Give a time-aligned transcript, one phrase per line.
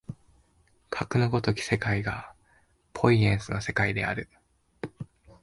[0.89, 2.33] かくの如き世界が
[2.91, 4.29] ポイエシスの世界である。